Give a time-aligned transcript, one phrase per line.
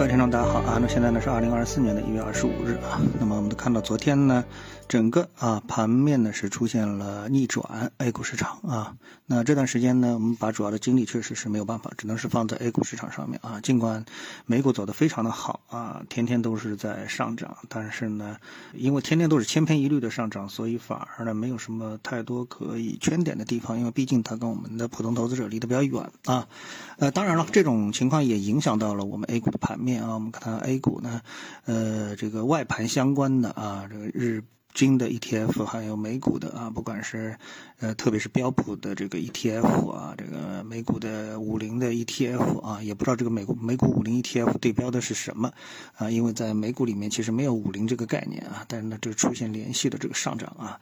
[0.00, 0.78] 各位听众，大家好啊！
[0.80, 2.98] 那现在呢是二零二四年的一月二十五日啊。
[3.18, 4.42] 那么我们都看到昨天呢，
[4.88, 8.96] 整个啊盘面呢是出现了逆转，A 股市场啊。
[9.26, 13.60] 那这段时间呢，我们把主要的精力确实是没有办法，只能是放在 A 股市场上面啊。
[13.60, 14.06] 尽管
[14.46, 18.38] 美股走得非常的好啊，天天都是在上涨，但是呢，
[18.72, 26.48] 因为天天都是千篇一律的上涨，所以反而呢没有什么太多可以圈点的地方，因为毕竟它跟我们的普通投资者离得比较远啊。
[26.96, 29.89] 呃，当然了，这种情况也影响到了我们 A 股的盘面。
[29.98, 31.20] 啊，我们看 A 股呢，
[31.64, 34.42] 呃，这个外盘相关的啊，这个日。
[34.72, 37.36] 金的 ETF 还有美股的啊，不管是
[37.80, 45.52] 呃，特别是标普的这个 ETF 啊，这个美股的五零的 ETF 啊，也不知道这个美国美股五零 ETF 对标的是什么
[45.96, 46.08] 啊？
[46.08, 50.80] 因为在美股里面其实没有五零这个概念啊，但是呢，这出现连续的这个上涨啊，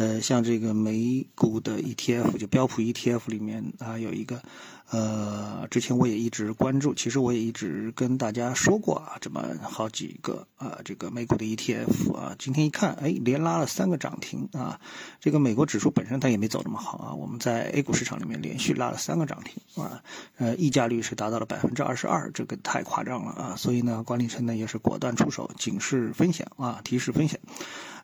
[0.00, 4.40] 呃，像这个美股的 ETF 就标普 ETF 里面啊，有一个
[4.88, 13.14] 呃，之前我也一直关注，其实我也一直跟大家说过啊，这么好几个啊，这个美股的 ETF 啊，今天一看，哎。
[13.22, 14.80] 连拉了三个涨停啊！
[15.20, 17.14] 这个美国指数本身它也没走那么好啊。
[17.14, 20.02] 我们在 A 股市场里面连续拉了三个涨停啊，
[20.38, 23.56] 呃，溢价率是达到了百分之二十二，这个太夸张了啊！
[23.56, 27.38] 所以呢，管理层呢也是果断出手，警示风险啊，提示风险。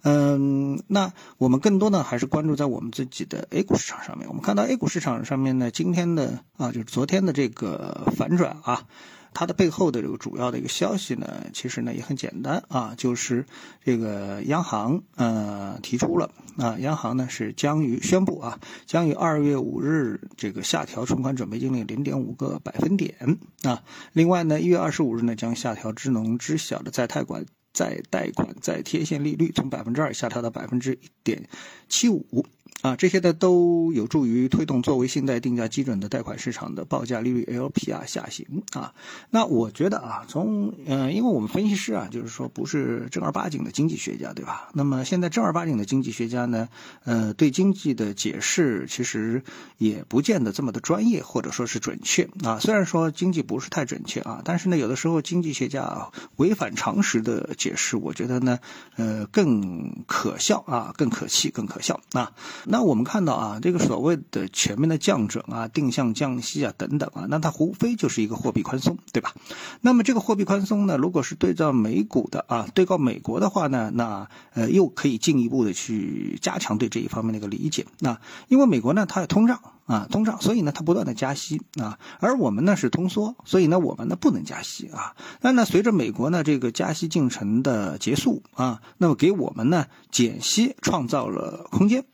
[0.09, 4.29] 嗯，那我们更多呢还是关注在我们自己的 A 股市场上面。
[4.29, 8.87] 我们看到 A 股市场上面呢，今天的啊，就是昨天的这个反转啊。
[9.35, 13.45] 它的背后的这个主要的一个消息呢，其实呢也很简单啊，就是
[13.85, 23.83] 这个央行呃提出了啊，央行呢是将于宣布啊，将于二月五日这个下调存款准备金率零点五个百分点啊。
[24.15, 27.45] 另外呢，一月二十五日呢将下调支农知小的在贷款
[27.77, 31.47] 再贷款再贴现利率从百分之二下调到百分之一点
[31.91, 32.47] 七五。
[32.83, 38.93] 啊，这些呢都有助于推动作为信贷定价基准的贷款市场的报价利率 LPR 下行啊。
[39.31, 44.69] 那我觉得啊，从嗯，因为我们分析师啊，就是说不是正儿八经的经济学家，对吧？
[44.75, 46.69] 那么现在正儿八经的经济学家呢，
[47.05, 49.43] 呃，对经济的解释其实
[49.79, 52.59] 也不见得这么的专业，或者说是准确啊。
[52.61, 58.59] 虽然说经济不是太准确啊，但是呢，有的时候经济学家啊违反常识的解释，我觉得呢，
[58.97, 62.33] 呃，更可笑啊，更可气，更可笑啊。
[62.69, 69.33] 那我们看到啊，这个所谓的全面的降准啊、定向降息啊等等啊，那它无非就是一个货币宽松，对吧？
[69.81, 77.87] 那么这个货币宽松呢，如果是对照美股的啊，对照美国的话呢，那呃又可以进一步的去加强对这一方面的一个理解。
[78.01, 85.15] 那因为美国呢，它有通胀啊，通胀，所以呢它不断的加息啊，而我们呢是通缩，所以呢我们呢不能加息啊。
[85.41, 92.05] 那呢随着美国呢这个加息进程的结束啊，那么给我们呢减息创造了空间。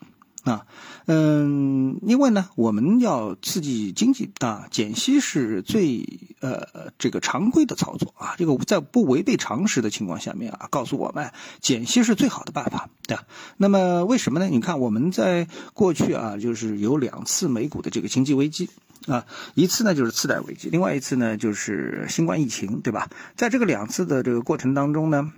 [0.43, 0.65] 啊，
[1.05, 6.05] 嗯，因为呢，我们要刺激经济啊，减息是最
[6.41, 11.31] 呃这个常规的操作啊，这个在不违背常识的情况下面啊，告诉我们
[11.61, 13.23] 减息是最好的办法，对吧？
[13.55, 14.47] 那么为什么呢？
[14.47, 18.69] 你看我们在过去啊，就是有两次美股的这个经济危机
[19.07, 19.25] 啊，
[19.55, 23.09] 一次呢就是次贷危机，另外一次呢就是新冠疫情，对吧？
[23.37, 25.31] 在这个两次的这个过程当中呢。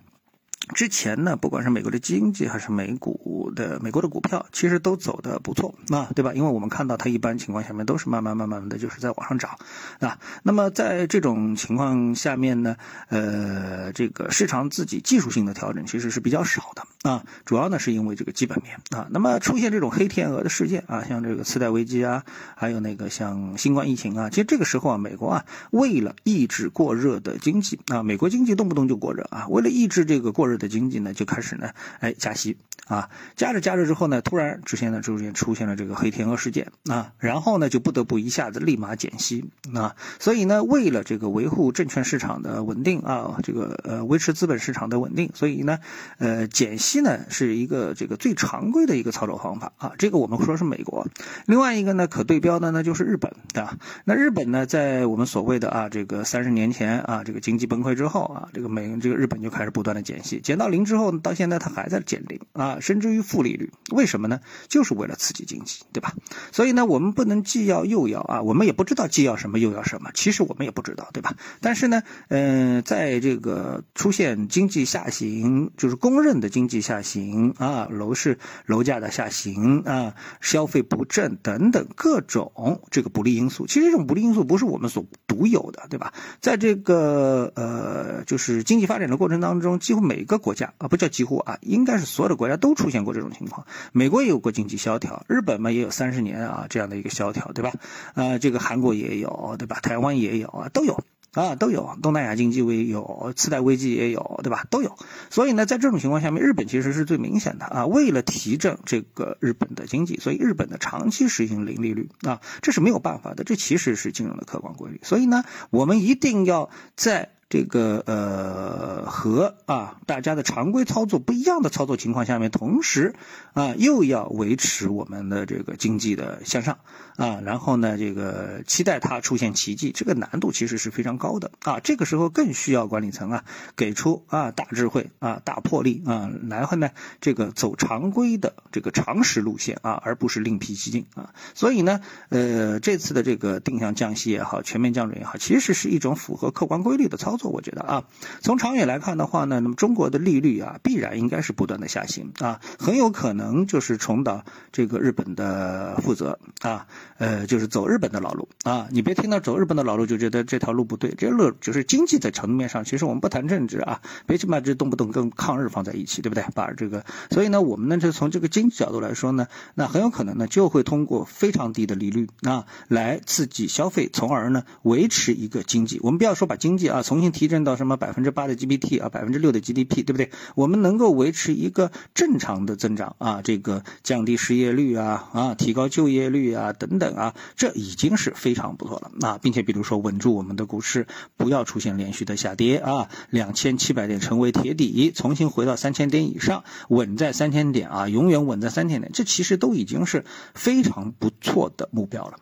[0.74, 6.34] 之前呢，不管是美国的经济还是美股的美国的股票，其实都走的不错，啊，对吧？
[6.34, 9.58] 因为我们看到它一般情况下面都是慢慢慢慢的就是在往上涨，
[10.00, 12.76] 啊，那么在这种情况下面呢，
[13.09, 22.23] 呃，这个市场自己技术性的调整其实是比较少的，啊，主要呢是因为这个基本面，啊，那么出现这种黑天鹅的事件啊，像这个次贷危机啊，
[22.55, 30.55] 还有那个像新冠疫情啊，其实这个时候啊，美国啊，为了抑制过热的经济，啊，美国经济动不动就过热啊，为了抑制这个过热。
[30.55, 32.55] 的经济呢就开始呢，哎加息
[32.88, 39.43] 啊，加着加着之后呢，突然之前呢出现出现了这个黑天鹅事件啊，然后呢就不得不一下子立马减息
[39.73, 45.79] 啊，所以呢为了这个维护证券市场的稳定啊，这个呃维持资本市场的稳定，所以呢
[46.19, 51.07] 呃减息呢是一个这个最常规的一个操作方法啊，这个我们说是美国，
[51.45, 53.78] 另外一个呢可对标的呢就是日本对吧？
[54.06, 60.40] 那日本呢在我们所谓的啊这个三十年前啊这个经济崩溃之后啊，这个美这个日本就开始不断的减息。
[60.41, 64.40] 减到零之后，到现在它还在减零啊，甚至于负利率，为什么呢？
[64.67, 66.14] 就是为了刺激经济，对吧？
[66.52, 71.35] 所以呢，我们不能既要又要啊，我们也不知道既要什么又要什么，其实我们也不知道，对吧？
[71.61, 78.37] 但是呢，嗯，在这个出现经济下行，就是公认的经济下行啊，楼市
[78.67, 86.14] 楼价的下行啊，消费不振等等各种这个不利因素，其实这种不利因素不是我们所独有的，对吧？
[86.40, 93.66] 在这个呃，就是经济发展的过程当中，几乎每个国家啊，不叫几乎啊，应该是所有的国家都出现过这种情况。
[93.91, 97.73] 美国也有过经济萧条，日本嘛也有三十年啊这样的一个萧条，对吧？
[98.14, 99.79] 啊，这个韩国也有，对吧？
[99.82, 101.03] 台湾也有啊，都有。
[101.35, 104.66] 啊，都有东南亚经济危有次贷危机也有，对吧？
[104.72, 104.97] 都有。
[105.29, 107.85] 所以呢，在这种情况下面，日本其实是最明显的啊。
[107.85, 114.99] 为了提振这个日本的经济，所以日本的长期实行零利率啊，这是没有办法的，这其实是金融的客观规律。
[115.03, 117.34] 所以呢，我们一定要在。
[117.47, 123.14] 这个呃和啊大家的常规操作不一样的操作情况下面，同时
[123.53, 126.80] 啊又要维持我们的这个经济的向上
[127.18, 131.80] 啊，然后呢这个期待它出现奇迹，这个难度其实是非常高的啊。
[131.80, 133.46] 这个时候更需要管理层啊
[133.76, 136.90] 给出啊大智慧啊大魄力啊，然后呢
[137.22, 141.32] 这个走常规的这个常识路线啊，而不是另辟蹊径啊。
[141.53, 147.34] 所以呢呃这次的这个定向降息也好，全面降准也好，其实是一种符合客观规律的操。
[147.43, 148.03] 我觉得啊，
[148.41, 156.87] 从长远来看的话呢，那么中国的利率啊，必然应该是不断的下行啊，很有可能就是重蹈这个日本的覆辙啊，
[157.17, 158.87] 呃，就是走日本的老路啊。
[158.91, 166.46] 你别听到走日本的老路就觉得这条路不对，这路就是经济的层面上，其实我们不谈政治啊，别去把这动不动跟抗日放在一起，对不对？
[166.53, 175.99] 把这个，所以呢，我们呢就从这个经济角度来说呢，那很有可能呢就会通过非常低的利率啊来刺激消费，从而呢维持一个经济。
[176.02, 177.35] 我们不要说把经济啊重新。
[177.35, 180.31] 提振到什么百分之八的 GDP 啊，百分之六的 GDP，对不对？
[180.55, 200.23] 我们能够维持一个正常的增长啊，这个降低失业率啊，啊，提高就业率啊，等等啊，这已经是非常不错了啊，并且比如说稳住我们的股市，不要出现连续的下跌啊，两千七百点成为铁底，重新回到三千点以上，稳在三千点啊，永远稳在三千点，这其实都已经是
[200.53, 202.37] 非常不错的目标了。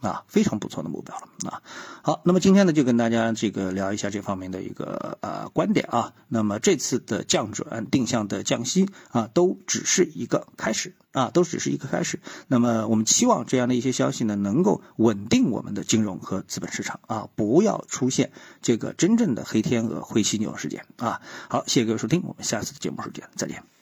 [0.00, 1.62] 啊，非常不错的目标了啊！
[2.02, 6.12] 好，那么今天呢，就跟大家这个聊一下这方面的一个呃观点啊。
[6.28, 12.20] 那么这次的降准、定向的降息啊，都只是一个开始啊，都只是一个开始。
[12.46, 21.20] 那么我们期望这样的一些消息呢，能够稳定我们的金融和资本市场啊，不要出现这个真正的黑天鹅、灰犀牛事件啊。
[21.48, 23.75] 好，谢谢各位收听，我们下次的节目时间再见。